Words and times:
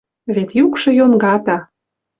Вет 0.35 0.49
юкшы 0.63 0.91
йонгата 0.99 1.57